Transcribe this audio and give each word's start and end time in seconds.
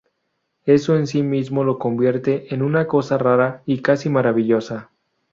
Eso 0.65 0.95
en 0.95 1.05
sí 1.05 1.21
mismo 1.21 1.63
lo 1.63 1.77
convierte 1.77 2.51
en 2.55 2.63
una 2.63 2.87
cosa 2.87 3.19
rara 3.19 3.61
y 3.67 3.83
casi 3.83 4.09
maravillosa". 4.09 4.89